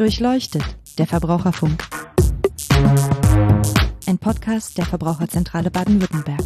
[0.00, 0.64] Durchleuchtet,
[0.96, 1.86] der Verbraucherfunk.
[4.06, 6.40] Ein Podcast der Verbraucherzentrale Baden-Württemberg.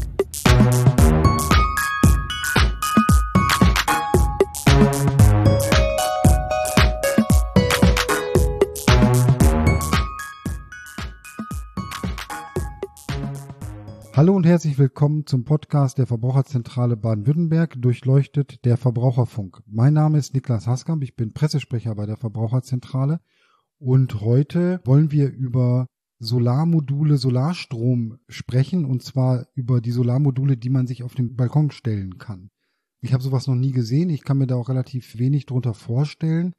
[14.17, 19.63] Hallo und herzlich willkommen zum Podcast der Verbraucherzentrale Baden-Württemberg Durchleuchtet der Verbraucherfunk.
[19.67, 23.21] Mein Name ist Niklas Haskamp, ich bin Pressesprecher bei der Verbraucherzentrale
[23.79, 25.87] und heute wollen wir über
[26.21, 32.19] Solarmodule, Solarstrom sprechen und zwar über die Solarmodule, die man sich auf den Balkon stellen
[32.19, 32.51] kann.
[33.01, 36.55] Ich habe sowas noch nie gesehen, ich kann mir da auch relativ wenig drunter vorstellen.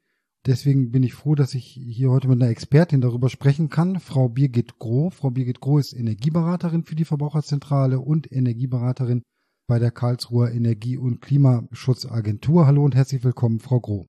[0.46, 4.28] Deswegen bin ich froh, dass ich hier heute mit einer Expertin darüber sprechen kann, Frau
[4.28, 5.10] Birgit Groh.
[5.10, 9.22] Frau Birgit Groh ist Energieberaterin für die Verbraucherzentrale und Energieberaterin
[9.66, 12.64] bei der Karlsruher Energie- und Klimaschutzagentur.
[12.64, 14.06] Hallo und herzlich willkommen, Frau Groh.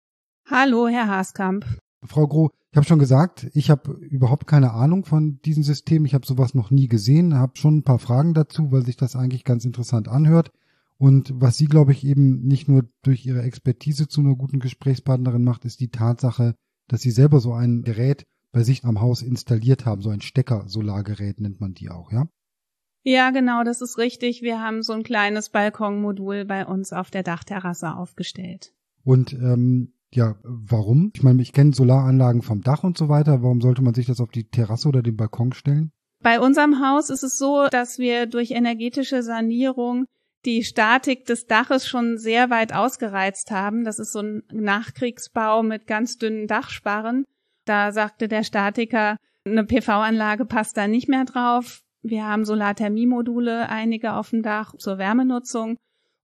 [0.48, 1.66] Hallo, Herr Haaskamp.
[2.04, 6.06] Frau Groh, ich habe schon gesagt, ich habe überhaupt keine Ahnung von diesem System.
[6.06, 9.16] Ich habe sowas noch nie gesehen, habe schon ein paar Fragen dazu, weil sich das
[9.16, 10.52] eigentlich ganz interessant anhört.
[10.98, 15.44] Und was sie, glaube ich, eben nicht nur durch ihre Expertise zu einer guten Gesprächspartnerin
[15.44, 16.56] macht, ist die Tatsache,
[16.88, 21.40] dass sie selber so ein Gerät bei sich am Haus installiert haben, so ein Stecker-Solargerät
[21.40, 22.28] nennt man die auch, ja?
[23.04, 24.42] Ja, genau, das ist richtig.
[24.42, 28.74] Wir haben so ein kleines Balkonmodul bei uns auf der Dachterrasse aufgestellt.
[29.04, 31.12] Und ähm, ja, warum?
[31.16, 33.44] Ich meine, ich kenne Solaranlagen vom Dach und so weiter.
[33.44, 35.92] Warum sollte man sich das auf die Terrasse oder den Balkon stellen?
[36.24, 40.06] Bei unserem Haus ist es so, dass wir durch energetische Sanierung
[40.46, 43.84] die Statik des Daches schon sehr weit ausgereizt haben.
[43.84, 47.26] Das ist so ein Nachkriegsbau mit ganz dünnen Dachsparren.
[47.66, 51.82] Da sagte der Statiker, eine PV-Anlage passt da nicht mehr drauf.
[52.02, 55.78] Wir haben Solarthermiemodule, einige auf dem Dach zur Wärmenutzung.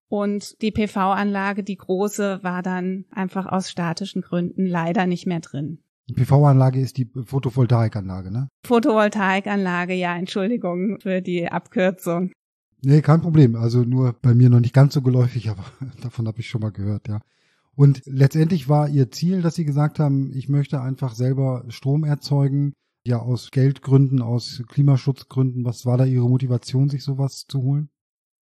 [0.09, 5.79] Und die PV-Anlage, die große, war dann einfach aus statischen Gründen leider nicht mehr drin.
[6.09, 8.49] Die PV-Anlage ist die Photovoltaikanlage, ne?
[8.65, 12.31] Photovoltaikanlage, ja, Entschuldigung für die Abkürzung.
[12.81, 13.55] Nee, kein Problem.
[13.55, 15.63] Also nur bei mir noch nicht ganz so geläufig, aber
[16.01, 17.21] davon habe ich schon mal gehört, ja.
[17.75, 22.73] Und letztendlich war ihr Ziel, dass sie gesagt haben, ich möchte einfach selber Strom erzeugen,
[23.05, 25.65] ja aus Geldgründen, aus Klimaschutzgründen.
[25.65, 27.89] Was war da ihre Motivation, sich sowas zu holen?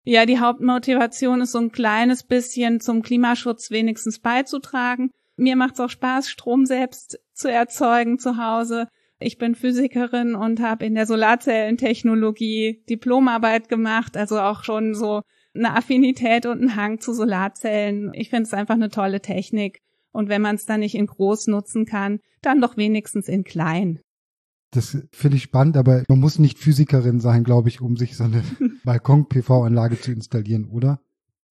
[0.04, 5.10] Ja, die Hauptmotivation ist so ein kleines bisschen zum Klimaschutz wenigstens beizutragen.
[5.36, 8.88] Mir macht es auch Spaß, Strom selbst zu erzeugen zu Hause.
[9.20, 15.22] Ich bin Physikerin und habe in der Solarzellentechnologie Diplomarbeit gemacht, also auch schon so
[15.54, 18.10] eine Affinität und einen Hang zu Solarzellen.
[18.14, 19.78] Ich finde es einfach eine tolle Technik.
[20.12, 24.00] Und wenn man es dann nicht in groß nutzen kann, dann doch wenigstens in klein.
[24.72, 28.24] Das finde ich spannend, aber man muss nicht Physikerin sein, glaube ich, um sich so
[28.24, 28.42] eine
[28.84, 31.00] Balkon-PV-Anlage zu installieren, oder?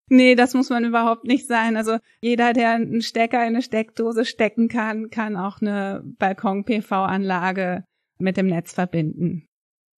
[0.09, 1.77] Nee, das muss man überhaupt nicht sein.
[1.77, 7.85] Also jeder, der einen Stecker in eine Steckdose stecken kann, kann auch eine Balkon-PV-Anlage
[8.19, 9.47] mit dem Netz verbinden.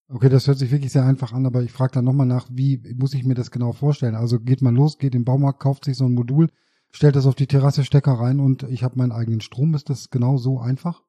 [0.09, 2.79] Okay, das hört sich wirklich sehr einfach an, aber ich frage dann nochmal nach, wie
[2.95, 4.16] muss ich mir das genau vorstellen?
[4.16, 6.50] Also geht man los, geht im Baumarkt, kauft sich so ein Modul,
[6.91, 9.73] stellt das auf die Terrasse, Stecker rein und ich habe meinen eigenen Strom.
[9.73, 11.01] Ist das genau so einfach?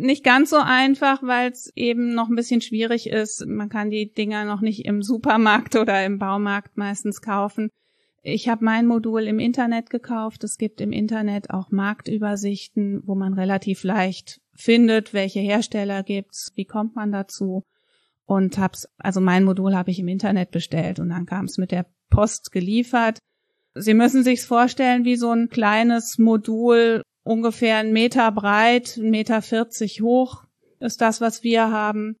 [0.00, 3.44] Nicht ganz so einfach, weil es eben noch ein bisschen schwierig ist.
[3.46, 7.70] Man kann die Dinger noch nicht im Supermarkt oder im Baumarkt meistens kaufen.
[8.22, 10.44] Ich habe mein Modul im Internet gekauft.
[10.44, 16.64] Es gibt im Internet auch Marktübersichten, wo man relativ leicht findet, welche Hersteller gibt's, wie
[16.64, 17.64] kommt man dazu.
[18.24, 21.72] Und hab's, also mein Modul habe ich im Internet bestellt und dann kam es mit
[21.72, 23.18] der Post geliefert.
[23.74, 29.42] Sie müssen sich's vorstellen wie so ein kleines Modul, ungefähr einen Meter breit, einen Meter
[29.42, 30.44] vierzig hoch
[30.80, 32.16] ist das, was wir haben.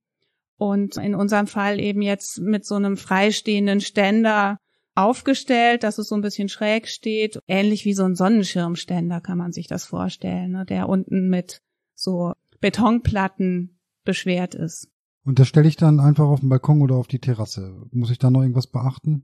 [0.56, 4.58] Und in unserem Fall eben jetzt mit so einem freistehenden Ständer
[4.96, 9.52] aufgestellt, dass es so ein bisschen schräg steht, ähnlich wie so ein Sonnenschirmständer kann man
[9.52, 11.60] sich das vorstellen, ne, der unten mit
[11.94, 14.88] so Betonplatten beschwert ist.
[15.24, 17.86] Und das stelle ich dann einfach auf den Balkon oder auf die Terrasse.
[17.92, 19.22] Muss ich da noch irgendwas beachten?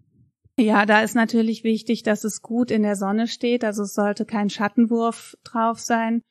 [0.57, 4.25] Ja, da ist natürlich wichtig, dass es gut in der Sonne steht, also es sollte
[4.25, 6.23] kein Schattenwurf drauf sein.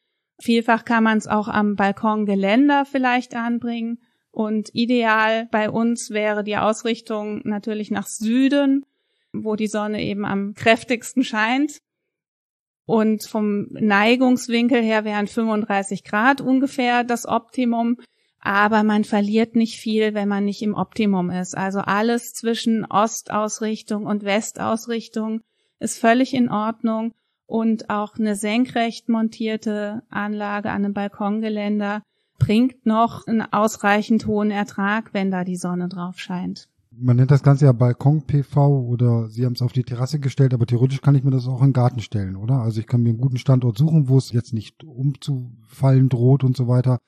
[0.41, 3.99] Vielfach kann man es auch am Balkongeländer vielleicht anbringen.
[4.31, 8.83] Und ideal bei uns wäre die Ausrichtung natürlich nach Süden,
[9.31, 11.77] wo die Sonne eben am kräftigsten scheint.
[12.85, 17.97] Und vom Neigungswinkel her wären 35 Grad ungefähr das Optimum.
[18.45, 21.57] Aber man verliert nicht viel, wenn man nicht im Optimum ist.
[21.57, 25.41] Also alles zwischen Ostausrichtung und Westausrichtung
[25.79, 27.13] ist völlig in Ordnung.
[27.45, 32.03] Und auch eine senkrecht montierte Anlage an einem Balkongeländer
[32.37, 36.67] bringt noch einen ausreichend hohen Ertrag, wenn da die Sonne drauf scheint
[36.97, 40.65] man nennt das Ganze ja Balkon-PV oder Sie haben es auf die Terrasse gestellt, aber
[40.65, 42.55] theoretisch kann ich mir das auch in den Garten stellen, oder?
[42.55, 46.55] Also ich kann mir einen guten Standort suchen, wo es jetzt nicht umzufallen droht und
[46.55, 46.99] so weiter.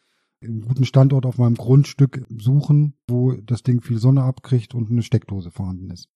[0.45, 5.03] Einen guten Standort auf meinem Grundstück suchen, wo das Ding viel Sonne abkriegt und eine
[5.03, 6.09] Steckdose vorhanden ist.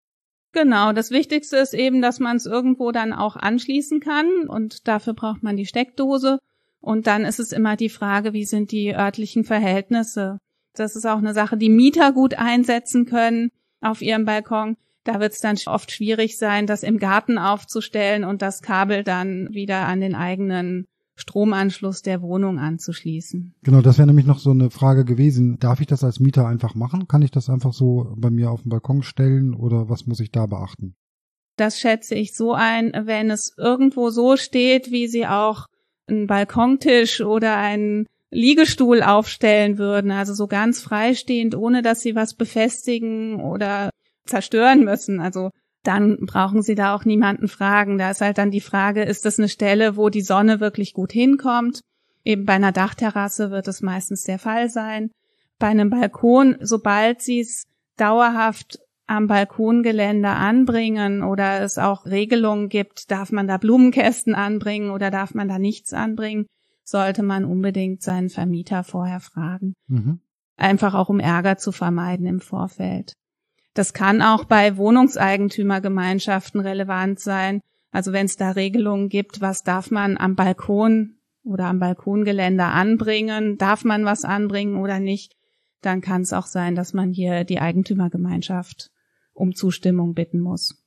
[0.51, 5.13] Genau, das Wichtigste ist eben, dass man es irgendwo dann auch anschließen kann und dafür
[5.13, 6.39] braucht man die Steckdose.
[6.81, 10.39] Und dann ist es immer die Frage, wie sind die örtlichen Verhältnisse.
[10.73, 13.51] Das ist auch eine Sache, die Mieter gut einsetzen können
[13.81, 14.77] auf ihrem Balkon.
[15.03, 19.49] Da wird es dann oft schwierig sein, das im Garten aufzustellen und das Kabel dann
[19.51, 20.85] wieder an den eigenen
[21.19, 23.53] Stromanschluss der Wohnung anzuschließen.
[23.63, 25.59] Genau, das wäre nämlich noch so eine Frage gewesen.
[25.59, 27.07] Darf ich das als Mieter einfach machen?
[27.07, 30.31] Kann ich das einfach so bei mir auf den Balkon stellen oder was muss ich
[30.31, 30.95] da beachten?
[31.57, 35.65] Das schätze ich so ein, wenn es irgendwo so steht, wie sie auch
[36.07, 42.33] einen Balkontisch oder einen Liegestuhl aufstellen würden, also so ganz freistehend, ohne dass sie was
[42.35, 43.89] befestigen oder
[44.25, 45.19] zerstören müssen.
[45.19, 45.49] Also
[45.89, 47.97] dann brauchen Sie da auch niemanden fragen.
[47.97, 51.11] Da ist halt dann die Frage, ist das eine Stelle, wo die Sonne wirklich gut
[51.11, 51.81] hinkommt?
[52.23, 55.09] Eben bei einer Dachterrasse wird es meistens der Fall sein.
[55.57, 57.65] Bei einem Balkon, sobald Sie es
[57.97, 58.77] dauerhaft
[59.07, 65.33] am Balkongeländer anbringen oder es auch Regelungen gibt, darf man da Blumenkästen anbringen oder darf
[65.33, 66.45] man da nichts anbringen,
[66.83, 69.73] sollte man unbedingt seinen Vermieter vorher fragen.
[69.87, 70.19] Mhm.
[70.55, 73.13] Einfach auch um Ärger zu vermeiden im Vorfeld.
[73.79, 77.61] Das kann auch bei Wohnungseigentümergemeinschaften relevant sein.
[77.91, 81.15] Also wenn es da Regelungen gibt, was darf man am Balkon
[81.45, 85.37] oder am Balkongeländer anbringen, darf man was anbringen oder nicht,
[85.79, 88.91] dann kann es auch sein, dass man hier die Eigentümergemeinschaft
[89.31, 90.83] um Zustimmung bitten muss.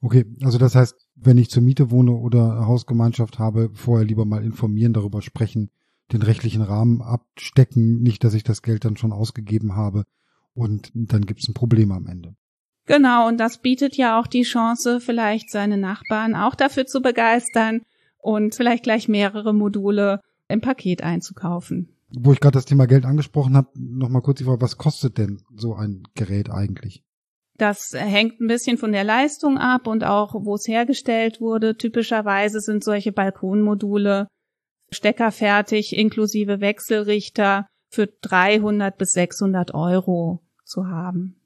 [0.00, 4.42] Okay, also das heißt, wenn ich zur Miete wohne oder Hausgemeinschaft habe, vorher lieber mal
[4.42, 5.68] informieren, darüber sprechen,
[6.10, 10.06] den rechtlichen Rahmen abstecken, nicht, dass ich das Geld dann schon ausgegeben habe
[10.54, 12.34] und dann gibt's ein Problem am Ende.
[12.86, 17.82] Genau, und das bietet ja auch die Chance, vielleicht seine Nachbarn auch dafür zu begeistern
[18.18, 21.94] und vielleicht gleich mehrere Module im Paket einzukaufen.
[22.12, 25.42] Wo ich gerade das Thema Geld angesprochen habe, nochmal kurz die Frage, was kostet denn
[25.54, 27.04] so ein Gerät eigentlich?
[27.56, 31.76] Das hängt ein bisschen von der Leistung ab und auch, wo es hergestellt wurde.
[31.76, 34.26] Typischerweise sind solche Balkonmodule
[34.90, 41.36] steckerfertig inklusive Wechselrichter für 300 bis 600 Euro zu haben.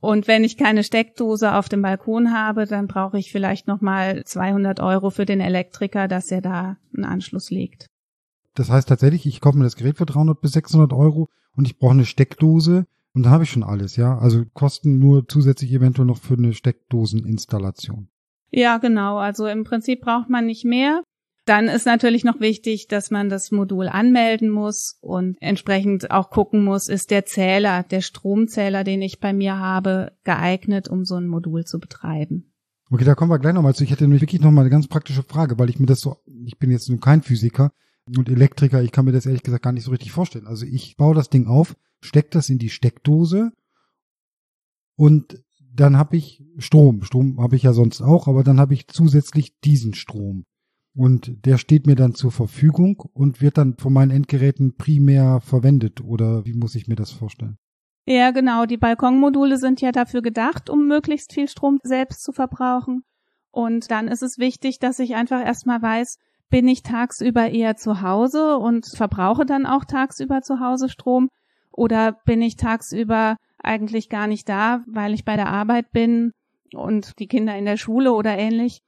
[0.00, 4.80] Und wenn ich keine Steckdose auf dem Balkon habe, dann brauche ich vielleicht nochmal 200
[4.80, 7.86] Euro für den Elektriker, dass er da einen Anschluss legt.
[8.54, 11.78] Das heißt tatsächlich, ich kaufe mir das Gerät für 300 bis 600 Euro und ich
[11.78, 14.18] brauche eine Steckdose und dann habe ich schon alles, ja.
[14.18, 18.08] Also kosten nur zusätzlich eventuell noch für eine Steckdoseninstallation.
[18.50, 19.18] Ja, genau.
[19.18, 21.02] Also im Prinzip braucht man nicht mehr.
[21.46, 26.64] Dann ist natürlich noch wichtig, dass man das Modul anmelden muss und entsprechend auch gucken
[26.64, 31.26] muss, ist der Zähler, der Stromzähler, den ich bei mir habe, geeignet, um so ein
[31.26, 32.52] Modul zu betreiben.
[32.90, 33.84] Okay, da kommen wir gleich nochmal zu.
[33.84, 36.58] Ich hätte nämlich wirklich nochmal eine ganz praktische Frage, weil ich mir das so, ich
[36.58, 37.72] bin jetzt kein Physiker
[38.16, 40.46] und Elektriker, ich kann mir das ehrlich gesagt gar nicht so richtig vorstellen.
[40.46, 43.52] Also ich baue das Ding auf, stecke das in die Steckdose
[44.96, 47.02] und dann habe ich Strom.
[47.04, 50.44] Strom habe ich ja sonst auch, aber dann habe ich zusätzlich diesen Strom.
[50.94, 56.00] Und der steht mir dann zur Verfügung und wird dann von meinen Endgeräten primär verwendet.
[56.00, 57.58] Oder wie muss ich mir das vorstellen?
[58.06, 58.66] Ja, genau.
[58.66, 63.04] Die Balkonmodule sind ja dafür gedacht, um möglichst viel Strom selbst zu verbrauchen.
[63.52, 66.16] Und dann ist es wichtig, dass ich einfach erstmal weiß,
[66.50, 71.28] bin ich tagsüber eher zu Hause und verbrauche dann auch tagsüber zu Hause Strom
[71.70, 76.32] oder bin ich tagsüber eigentlich gar nicht da, weil ich bei der Arbeit bin
[76.74, 78.80] und die Kinder in der Schule oder ähnlich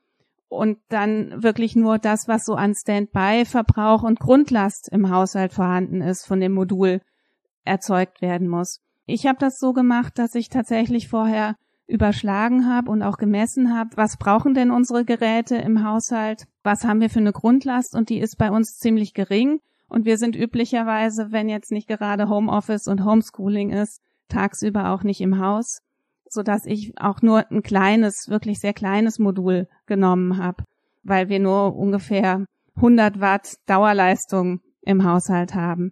[0.53, 6.27] und dann wirklich nur das, was so an Standby-Verbrauch und Grundlast im Haushalt vorhanden ist,
[6.27, 7.01] von dem Modul
[7.65, 8.81] erzeugt werden muss.
[9.07, 11.57] Ich habe das so gemacht, dass ich tatsächlich vorher
[11.87, 17.01] überschlagen habe und auch gemessen habe, was brauchen denn unsere Geräte im Haushalt, was haben
[17.01, 21.33] wir für eine Grundlast und die ist bei uns ziemlich gering und wir sind üblicherweise,
[21.33, 25.83] wenn jetzt nicht gerade Homeoffice und Homeschooling ist, tagsüber auch nicht im Haus
[26.33, 30.65] so dass ich auch nur ein kleines, wirklich sehr kleines Modul genommen habe,
[31.03, 32.45] weil wir nur ungefähr
[32.77, 35.91] 100 Watt Dauerleistung im Haushalt haben.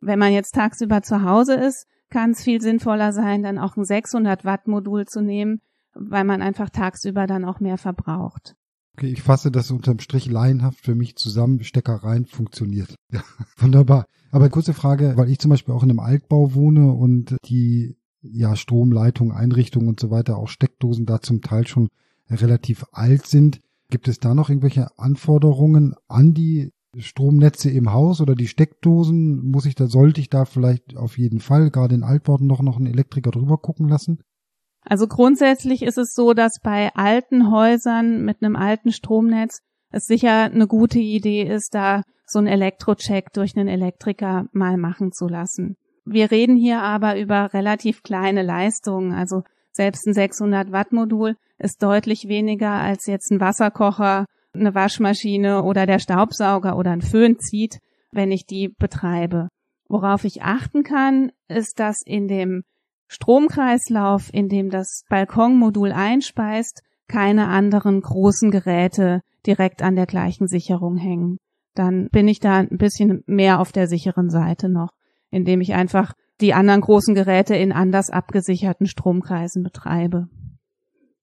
[0.00, 3.84] Wenn man jetzt tagsüber zu Hause ist, kann es viel sinnvoller sein, dann auch ein
[3.84, 5.60] 600 Watt Modul zu nehmen,
[5.94, 8.54] weil man einfach tagsüber dann auch mehr verbraucht.
[8.96, 11.62] Okay, ich fasse das unterm Strich laienhaft für mich zusammen.
[11.64, 12.94] Steckereien funktioniert.
[13.12, 13.22] Ja,
[13.58, 14.06] wunderbar.
[14.30, 18.56] Aber kurze Frage, weil ich zum Beispiel auch in einem Altbau wohne und die ja
[18.56, 21.88] Stromleitungen, Einrichtungen und so weiter, auch Steckdosen da zum Teil schon
[22.30, 23.60] relativ alt sind.
[23.90, 29.44] Gibt es da noch irgendwelche Anforderungen an die Stromnetze im Haus oder die Steckdosen?
[29.50, 32.76] Muss ich da, sollte ich da vielleicht auf jeden Fall gerade in Altbauten noch, noch
[32.76, 34.20] einen Elektriker drüber gucken lassen?
[34.82, 40.44] Also grundsätzlich ist es so, dass bei alten Häusern mit einem alten Stromnetz es sicher
[40.44, 45.76] eine gute Idee ist, da so einen Elektrocheck durch einen Elektriker mal machen zu lassen.
[46.04, 49.42] Wir reden hier aber über relativ kleine Leistungen, also
[49.72, 55.86] selbst ein 600 Watt Modul ist deutlich weniger als jetzt ein Wasserkocher, eine Waschmaschine oder
[55.86, 57.78] der Staubsauger oder ein Föhn zieht,
[58.12, 59.48] wenn ich die betreibe.
[59.88, 62.62] Worauf ich achten kann, ist, dass in dem
[63.08, 70.96] Stromkreislauf, in dem das Balkonmodul einspeist, keine anderen großen Geräte direkt an der gleichen Sicherung
[70.96, 71.38] hängen.
[71.74, 74.90] Dann bin ich da ein bisschen mehr auf der sicheren Seite noch,
[75.34, 80.28] indem ich einfach die anderen großen Geräte in anders abgesicherten Stromkreisen betreibe.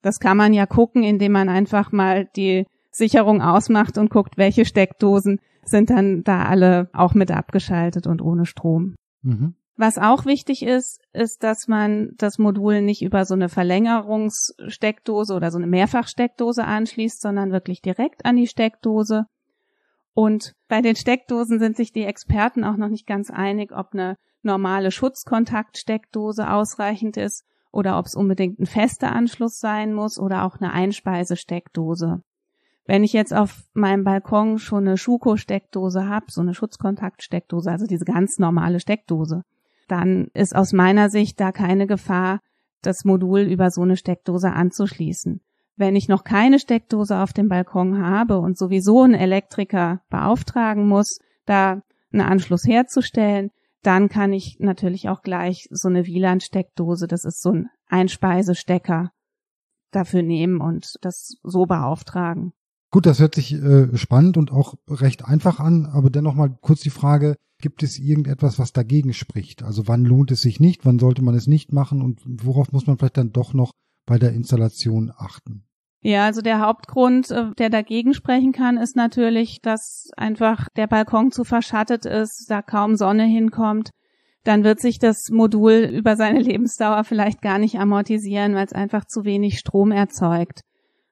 [0.02, 4.66] Das kann man ja gucken, indem man einfach mal die Sicherung ausmacht und guckt, welche
[4.66, 8.96] Steckdosen sind dann da alle auch mit abgeschaltet und ohne Strom.
[9.22, 9.56] Mhm.
[9.78, 15.50] Was auch wichtig ist, ist, dass man das Modul nicht über so eine Verlängerungssteckdose oder
[15.50, 19.26] so eine Mehrfachsteckdose anschließt, sondern wirklich direkt an die Steckdose.
[20.14, 24.16] Und bei den Steckdosen sind sich die Experten auch noch nicht ganz einig, ob eine
[24.44, 30.58] normale Schutzkontaktsteckdose ausreichend ist oder ob es unbedingt ein fester Anschluss sein muss oder auch
[30.60, 32.22] eine Einspeisesteckdose.
[32.86, 38.06] Wenn ich jetzt auf meinem Balkon schon eine Schuko-Steckdose habe, so eine Schutzkontaktsteckdose, also diese
[38.06, 39.44] ganz normale Steckdose,
[39.88, 42.40] dann ist aus meiner Sicht da keine Gefahr,
[42.82, 45.42] das Modul über so eine Steckdose anzuschließen.
[45.76, 51.20] Wenn ich noch keine Steckdose auf dem Balkon habe und sowieso einen Elektriker beauftragen muss,
[51.46, 53.52] da einen Anschluss herzustellen,
[53.82, 59.12] dann kann ich natürlich auch gleich so eine WLAN-Steckdose, das ist so ein Einspeisestecker,
[59.92, 62.54] dafür nehmen und das so beauftragen.
[62.92, 66.82] Gut, das hört sich äh, spannend und auch recht einfach an, aber dennoch mal kurz
[66.82, 69.64] die Frage, gibt es irgendetwas, was dagegen spricht?
[69.64, 72.88] Also wann lohnt es sich nicht, wann sollte man es nicht machen und worauf muss
[72.88, 73.72] man vielleicht dann doch noch
[74.12, 75.64] bei der Installation achten?
[76.02, 81.32] Ja, also der Hauptgrund, äh, der dagegen sprechen kann, ist natürlich, dass einfach der Balkon
[81.32, 83.92] zu verschattet ist, da kaum Sonne hinkommt.
[84.44, 89.06] Dann wird sich das Modul über seine Lebensdauer vielleicht gar nicht amortisieren, weil es einfach
[89.06, 90.60] zu wenig Strom erzeugt.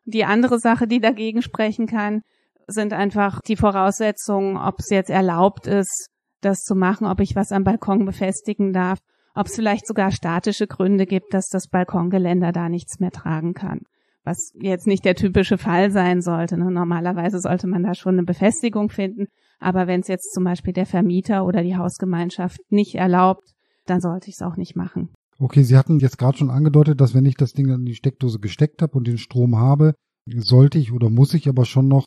[0.03, 2.19] Die andere Sache, die dagegen sprechen kann,
[2.67, 6.09] sind einfach die Voraussetzungen, ob es jetzt erlaubt ist,
[6.41, 8.99] das zu machen, ob ich was am Balkon befestigen darf,
[9.39, 13.81] ob es vielleicht sogar statische Gründe gibt, dass das Balkongeländer da nichts mehr tragen kann
[14.29, 16.57] was jetzt nicht der typische Fall sein sollte.
[16.57, 16.71] Ne?
[16.71, 19.27] Normalerweise sollte man da schon eine Befestigung finden,
[19.59, 23.53] aber wenn es jetzt zum Beispiel der Vermieter oder die Hausgemeinschaft nicht erlaubt,
[23.85, 25.09] dann sollte ich es auch nicht machen.
[25.39, 28.39] Okay, Sie hatten jetzt gerade schon angedeutet, dass wenn ich das Ding in die Steckdose
[28.39, 29.95] gesteckt habe und den Strom habe,
[30.27, 32.05] sollte ich oder muss ich aber schon noch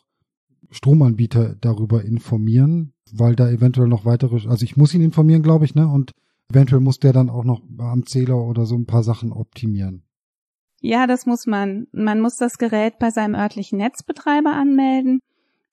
[0.69, 5.75] Stromanbieter darüber informieren, weil da eventuell noch weitere, also ich muss ihn informieren, glaube ich,
[5.75, 5.87] ne?
[5.87, 6.11] Und
[6.49, 10.03] eventuell muss der dann auch noch am Zähler oder so ein paar Sachen optimieren.
[10.79, 11.87] Ja, das muss man.
[11.91, 15.19] Man muss das Gerät bei seinem örtlichen Netzbetreiber anmelden.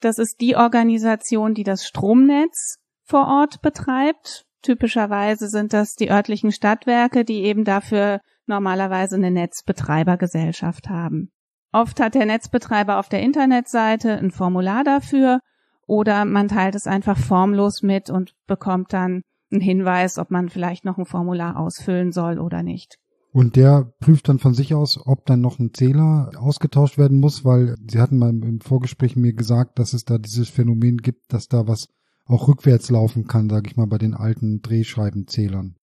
[0.00, 4.46] Das ist die Organisation, die das Stromnetz vor Ort betreibt.
[4.62, 11.30] Typischerweise sind das die örtlichen Stadtwerke, die eben dafür normalerweise eine Netzbetreibergesellschaft haben.
[11.72, 15.40] Oft hat der Netzbetreiber auf der Internetseite ein Formular dafür
[15.86, 20.84] oder man teilt es einfach formlos mit und bekommt dann einen Hinweis, ob man vielleicht
[20.84, 22.98] noch ein Formular ausfüllen soll oder nicht.
[23.32, 27.44] Und der prüft dann von sich aus, ob dann noch ein Zähler ausgetauscht werden muss,
[27.44, 31.46] weil Sie hatten mal im Vorgespräch mir gesagt, dass es da dieses Phänomen gibt, dass
[31.46, 31.86] da was
[32.26, 35.76] auch rückwärts laufen kann, sage ich mal, bei den alten Drehscheibenzählern.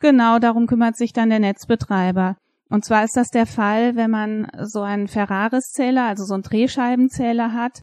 [0.00, 2.36] Genau, darum kümmert sich dann der Netzbetreiber.
[2.68, 7.52] Und zwar ist das der Fall, wenn man so einen Ferraris-Zähler, also so einen Drehscheibenzähler
[7.52, 7.80] hat,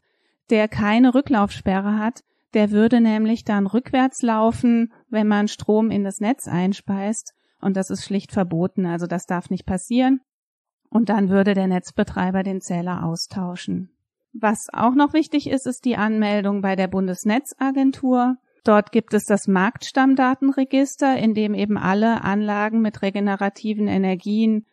[0.50, 2.22] der keine Rücklaufsperre hat.
[2.56, 7.90] Der würde nämlich dann rückwärts laufen, wenn man Strom in das Netz einspeist und das
[7.90, 10.22] ist schlicht verboten, also das darf nicht passieren.
[10.90, 13.90] Und dann würde der Netzbetreiber den Zähler austauschen.
[14.32, 18.38] Was auch noch wichtig ist, ist die Anmeldung bei der Bundesnetzagentur.
[18.64, 24.66] Dort gibt es das Marktstammdatenregister, in dem eben alle Anlagen mit regenerativen Energien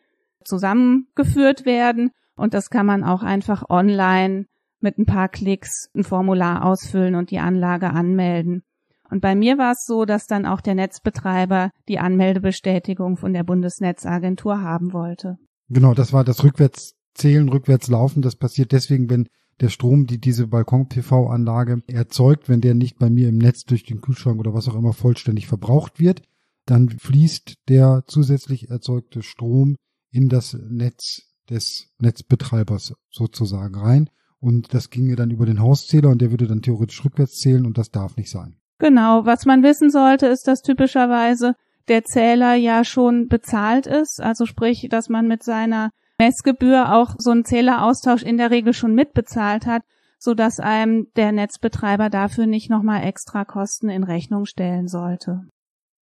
[0.45, 2.11] zusammengeführt werden.
[2.35, 4.45] Und das kann man auch einfach online
[4.83, 8.63] mit ein paar Klicks ein Formular ausfüllen und die Anlage anmelden.
[9.09, 13.43] Und bei mir war es so, dass dann auch der Netzbetreiber die Anmeldebestätigung von der
[13.43, 15.37] Bundesnetzagentur haben wollte.
[15.69, 18.21] Genau, das war das Rückwärtszählen, Rückwärtslaufen.
[18.21, 19.29] Das passiert deswegen, wenn
[19.61, 24.01] der Strom, die diese Balkon-PV-Anlage erzeugt, wenn der nicht bei mir im Netz durch den
[24.01, 26.23] Kühlschrank oder was auch immer vollständig verbraucht wird,
[26.65, 29.75] dann fließt der zusätzlich erzeugte Strom
[30.09, 34.09] in das Netz des Netzbetreibers sozusagen rein.
[34.43, 37.77] Und das ginge dann über den Hauszähler und der würde dann theoretisch rückwärts zählen und
[37.77, 38.57] das darf nicht sein.
[38.77, 41.55] Genau, was man wissen sollte, ist, dass typischerweise
[41.87, 47.31] der Zähler ja schon bezahlt ist, also sprich, dass man mit seiner Messgebühr auch so
[47.31, 49.83] einen Zähleraustausch in der Regel schon mitbezahlt hat,
[50.19, 55.43] so dass einem der Netzbetreiber dafür nicht nochmal extra Kosten in Rechnung stellen sollte.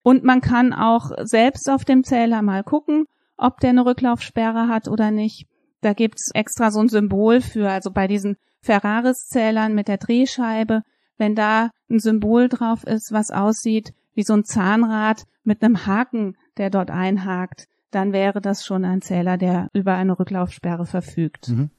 [0.01, 3.05] Und man kann auch selbst auf dem Zähler mal gucken,
[3.37, 5.45] ob der eine Rücklaufsperre hat oder nicht.
[5.81, 10.83] Da gibt's extra so ein Symbol für, also bei diesen Ferraris-Zählern mit der Drehscheibe,
[11.17, 16.35] wenn da ein Symbol drauf ist, was aussieht wie so ein Zahnrad mit einem Haken,
[16.57, 21.49] der dort einhakt, dann wäre das schon ein Zähler, der über eine Rücklaufsperre verfügt.
[21.49, 21.69] Mhm.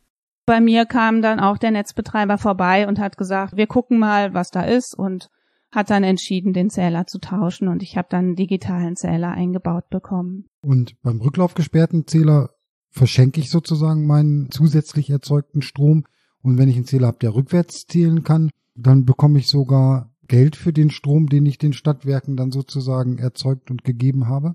[0.45, 4.51] Bei mir kam dann auch der Netzbetreiber vorbei und hat gesagt, wir gucken mal, was
[4.51, 5.31] da ist und
[5.71, 9.89] hat dann entschieden, den Zähler zu tauschen und ich habe dann einen digitalen Zähler eingebaut
[9.89, 10.47] bekommen.
[10.61, 12.51] Und beim rücklaufgesperrten Zähler
[12.93, 16.05] verschenke ich sozusagen meinen zusätzlich erzeugten Strom
[16.43, 20.57] und wenn ich einen Zähler habe, der rückwärts zählen kann, dann bekomme ich sogar Geld
[20.57, 24.55] für den Strom, den ich den Stadtwerken dann sozusagen erzeugt und gegeben habe?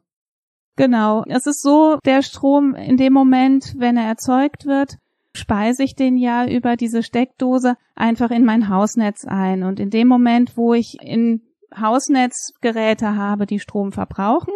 [0.76, 1.24] Genau.
[1.28, 4.98] Es ist so, der Strom in dem Moment, wenn er erzeugt wird,
[5.34, 9.64] speise ich den ja über diese Steckdose einfach in mein Hausnetz ein.
[9.64, 11.42] Und in dem Moment, wo ich in
[11.76, 14.54] Hausnetzgeräte habe, die Strom verbrauchen,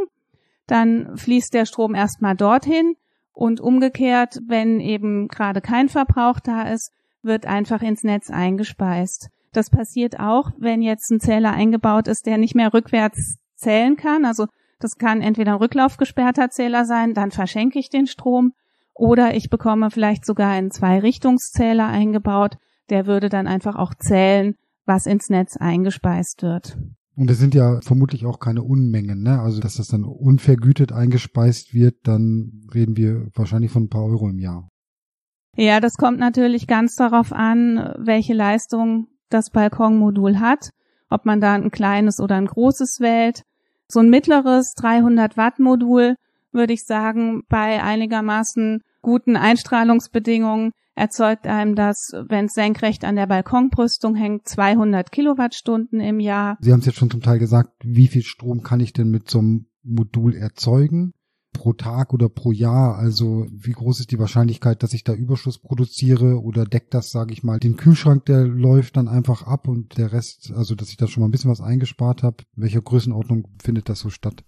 [0.68, 2.96] dann fließt der Strom erstmal dorthin
[3.34, 6.92] und umgekehrt, wenn eben gerade kein Verbrauch da ist,
[7.24, 9.30] wird einfach ins Netz eingespeist.
[9.54, 14.26] Das passiert auch, wenn jetzt ein Zähler eingebaut ist, der nicht mehr rückwärts zählen kann.
[14.26, 14.48] Also
[14.80, 18.54] das kann entweder ein rücklaufgesperrter Zähler sein, dann verschenke ich den Strom
[18.94, 22.58] oder ich bekomme vielleicht sogar einen Zwei-Richtungszähler eingebaut,
[22.90, 26.78] der würde dann einfach auch zählen, was ins Netz eingespeist wird.
[27.22, 29.40] Und es sind ja vermutlich auch keine Unmengen, ne?
[29.42, 34.28] Also dass das dann unvergütet eingespeist wird, dann reden wir wahrscheinlich von ein paar Euro
[34.28, 34.68] im Jahr.
[35.56, 40.72] Ja, das kommt natürlich ganz darauf an, welche Leistung das Balkonmodul hat,
[41.12, 43.44] ob man da ein kleines oder ein großes wählt.
[43.88, 46.16] So ein mittleres 300 Watt Modul
[46.52, 50.72] würde ich sagen, bei einigermaßen guten Einstrahlungsbedingungen
[51.02, 56.58] erzeugt einem das, wenn es senkrecht an der Balkonbrüstung hängt, 200 Kilowattstunden im Jahr.
[56.62, 59.28] Sie haben es jetzt schon zum Teil gesagt, wie viel Strom kann ich denn mit
[59.28, 61.14] so einem Modul erzeugen?
[61.54, 62.98] Pro Tag oder pro Jahr?
[63.00, 67.34] Also wie groß ist die Wahrscheinlichkeit, dass ich da Überschuss produziere oder deckt das, sage
[67.34, 70.98] ich mal, den Kühlschrank, der läuft dann einfach ab und der Rest, also dass ich
[70.98, 72.44] da schon mal ein bisschen was eingespart habe?
[72.56, 74.44] Welcher Größenordnung findet das so statt?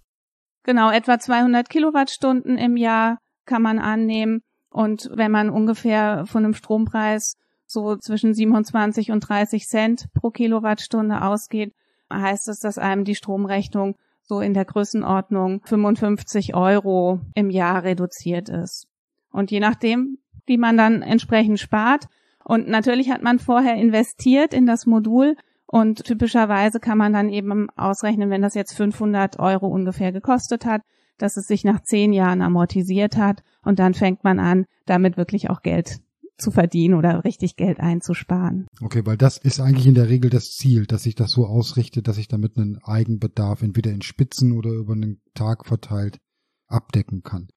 [0.62, 4.40] Genau, etwa 200 Kilowattstunden im Jahr kann man annehmen.
[4.74, 11.22] Und wenn man ungefähr von einem Strompreis so zwischen 27 und 30 Cent pro Kilowattstunde
[11.22, 11.72] ausgeht,
[12.12, 18.48] heißt es, dass einem die Stromrechnung so in der Größenordnung 55 Euro im Jahr reduziert
[18.48, 18.88] ist.
[19.30, 22.08] Und je nachdem, wie man dann entsprechend spart,
[22.42, 27.70] und natürlich hat man vorher investiert in das Modul, und typischerweise kann man dann eben
[27.76, 30.82] ausrechnen, wenn das jetzt 500 Euro ungefähr gekostet hat,
[31.18, 35.50] dass es sich nach zehn Jahren amortisiert hat und dann fängt man an, damit wirklich
[35.50, 36.00] auch Geld
[36.36, 38.66] zu verdienen oder richtig Geld einzusparen.
[38.80, 42.08] Okay, weil das ist eigentlich in der Regel das Ziel, dass sich das so ausrichtet,
[42.08, 46.18] dass ich damit einen Eigenbedarf entweder in Spitzen oder über einen Tag verteilt
[46.66, 47.48] abdecken kann.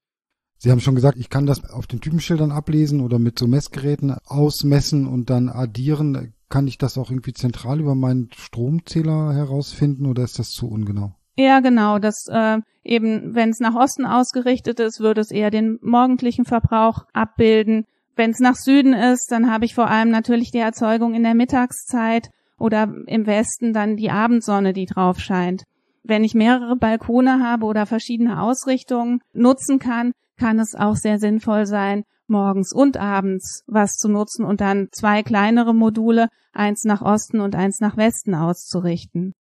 [0.60, 4.16] Sie haben schon gesagt, ich kann das auf den Typenschildern ablesen oder mit so Messgeräten
[4.26, 6.34] ausmessen und dann addieren.
[6.50, 11.14] Kann ich das auch irgendwie zentral über meinen Stromzähler herausfinden oder ist das zu ungenau?
[11.38, 12.00] Ja, genau.
[12.00, 17.06] Das äh, eben, wenn es nach Osten ausgerichtet ist, würde es eher den morgendlichen Verbrauch
[17.14, 17.86] abbilden.
[18.16, 21.36] Wenn es nach Süden ist, dann habe ich vor allem natürlich die Erzeugung in der
[21.36, 25.64] Mittagszeit oder im Westen dann die Abendsonne, die drauf scheint.
[26.04, 31.68] Wenn ich mehrere Balkone habe oder verschiedene Ausrichtungen nutzen kann, kann es auch sehr sinnvoll
[31.68, 37.40] sein, morgens und abends was zu nutzen und dann zwei kleinere Module, eins nach Osten
[37.40, 39.34] und eins nach Westen auszurichten.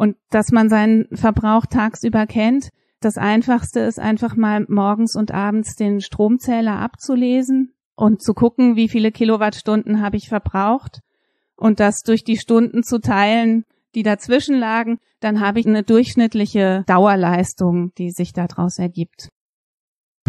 [0.00, 5.76] Und dass man seinen Verbrauch tagsüber kennt, das einfachste ist einfach mal morgens und abends
[5.76, 11.00] den Stromzähler abzulesen und zu gucken, wie viele Kilowattstunden habe ich verbraucht
[11.54, 16.82] und das durch die Stunden zu teilen, die dazwischen lagen, dann habe ich eine durchschnittliche
[16.86, 19.28] Dauerleistung, die sich daraus ergibt.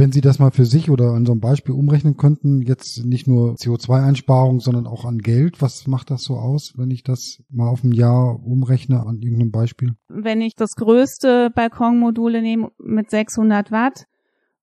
[0.02, 3.28] Wenn Sie das mal für sich oder an so einem Beispiel umrechnen könnten, jetzt nicht
[3.28, 7.70] nur CO2-Einsparung, sondern auch an Geld, was macht das so aus, wenn ich das mal
[7.70, 9.92] auf ein Jahr umrechne an irgendeinem Beispiel?
[10.08, 14.06] Wenn ich das größte Balkonmodule nehme mit 600 Watt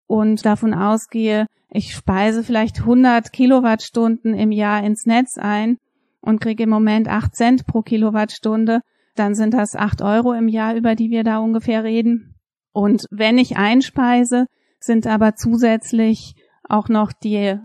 [0.09, 5.77] und davon ausgehe, ich speise vielleicht 100 Kilowattstunden im Jahr ins Netz ein
[6.21, 8.81] und kriege im Moment 8 Cent pro Kilowattstunde,
[9.15, 12.35] dann sind das 8 Euro im Jahr, über die wir da ungefähr reden.
[12.73, 14.47] Und wenn ich einspeise,
[14.81, 16.35] sind aber zusätzlich
[16.69, 17.57] auch noch die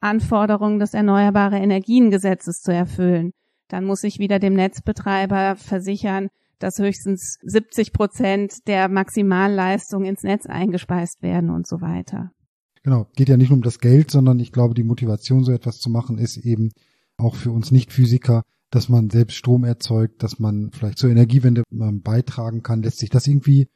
[0.00, 3.32] Anforderungen des Erneuerbare Energiengesetzes zu erfüllen.
[3.68, 10.46] Dann muss ich wieder dem Netzbetreiber versichern, dass höchstens 70 Prozent der Maximalleistung ins Netz
[10.46, 12.30] eingespeist werden und so weiter.
[12.82, 15.78] Genau, geht ja nicht nur um das Geld, sondern ich glaube, die Motivation, so etwas
[15.78, 16.70] zu machen, ist eben
[17.16, 22.02] auch für uns Nicht-Physiker, dass man selbst Strom erzeugt, dass man vielleicht zur Energiewende ähm,
[22.02, 22.82] beitragen kann.
[22.82, 23.68] Lässt sich das irgendwie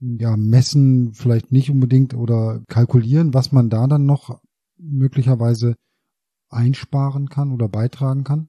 [0.00, 4.40] ja messen, vielleicht nicht unbedingt oder kalkulieren, was man da dann noch
[4.76, 5.74] möglicherweise
[6.50, 8.48] einsparen kann oder beitragen kann?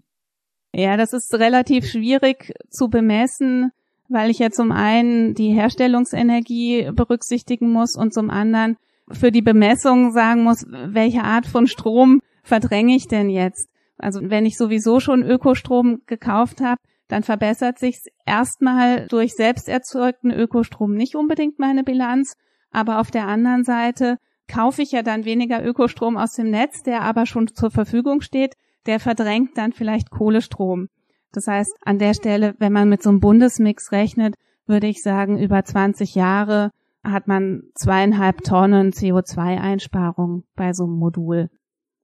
[0.73, 3.71] Ja, das ist relativ schwierig zu bemessen,
[4.09, 8.77] weil ich ja zum einen die Herstellungsenergie berücksichtigen muss und zum anderen
[9.09, 13.69] für die Bemessung sagen muss, welche Art von Strom verdränge ich denn jetzt?
[13.97, 20.31] Also wenn ich sowieso schon Ökostrom gekauft habe, dann verbessert sich erstmal durch selbst erzeugten
[20.31, 22.33] Ökostrom nicht unbedingt meine Bilanz,
[22.71, 24.17] aber auf der anderen Seite
[24.47, 28.55] kaufe ich ja dann weniger Ökostrom aus dem Netz, der aber schon zur Verfügung steht,
[28.85, 30.87] der verdrängt dann vielleicht Kohlestrom.
[31.31, 35.37] Das heißt, an der Stelle, wenn man mit so einem Bundesmix rechnet, würde ich sagen,
[35.37, 36.71] über 20 Jahre
[37.03, 41.49] hat man zweieinhalb Tonnen CO2-Einsparung bei so einem Modul.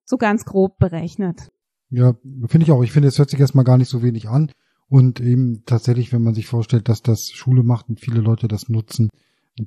[0.05, 1.49] So ganz grob berechnet.
[1.89, 2.13] Ja,
[2.47, 2.83] finde ich auch.
[2.83, 4.51] Ich finde, es hört sich erstmal gar nicht so wenig an.
[4.93, 8.69] Und eben tatsächlich, wenn man sich vorstellt, dass das Schule macht und viele Leute das
[8.69, 9.09] nutzen,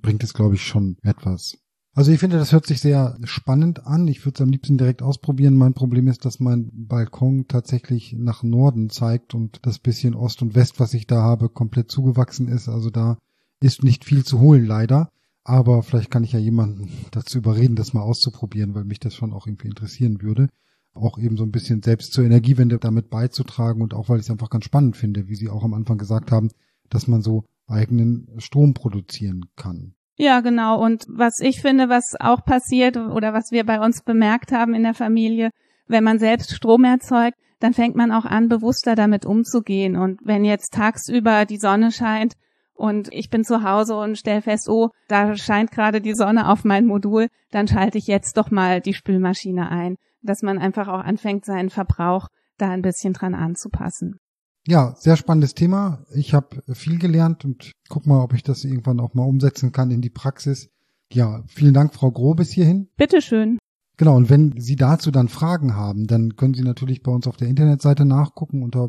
[0.00, 1.58] bringt es, glaube ich, schon etwas.
[1.94, 4.06] Also ich finde, das hört sich sehr spannend an.
[4.06, 5.56] Ich würde es am liebsten direkt ausprobieren.
[5.56, 10.54] Mein Problem ist, dass mein Balkon tatsächlich nach Norden zeigt und das bisschen Ost und
[10.54, 12.68] West, was ich da habe, komplett zugewachsen ist.
[12.68, 13.18] Also da
[13.60, 15.10] ist nicht viel zu holen, leider.
[15.42, 19.32] Aber vielleicht kann ich ja jemanden dazu überreden, das mal auszuprobieren, weil mich das schon
[19.32, 20.50] auch irgendwie interessieren würde.
[20.96, 24.30] Auch eben so ein bisschen selbst zur Energiewende damit beizutragen und auch weil ich es
[24.30, 26.50] einfach ganz spannend finde, wie Sie auch am Anfang gesagt haben,
[26.88, 29.94] dass man so eigenen Strom produzieren kann.
[30.16, 30.82] Ja, genau.
[30.82, 34.82] Und was ich finde, was auch passiert oder was wir bei uns bemerkt haben in
[34.82, 35.50] der Familie,
[35.86, 39.96] wenn man selbst Strom erzeugt, dann fängt man auch an, bewusster damit umzugehen.
[39.96, 42.34] Und wenn jetzt tagsüber die Sonne scheint
[42.76, 46.64] und ich bin zu Hause und stelle fest, oh, da scheint gerade die Sonne auf
[46.64, 51.00] mein Modul, dann schalte ich jetzt doch mal die Spülmaschine ein, dass man einfach auch
[51.00, 54.18] anfängt, seinen Verbrauch da ein bisschen dran anzupassen.
[54.66, 56.04] Ja, sehr spannendes Thema.
[56.14, 59.92] Ich habe viel gelernt und guck mal, ob ich das irgendwann auch mal umsetzen kann
[59.92, 60.70] in die Praxis.
[61.12, 62.88] Ja, vielen Dank, Frau Groh, bis hierhin.
[62.96, 63.58] Bitteschön.
[63.96, 67.36] Genau, und wenn Sie dazu dann Fragen haben, dann können Sie natürlich bei uns auf
[67.36, 68.62] der Internetseite nachgucken.
[68.62, 68.88] Unter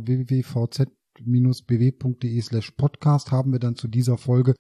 [1.26, 4.56] www.vz-bw.de slash podcast haben wir dann zu dieser Folge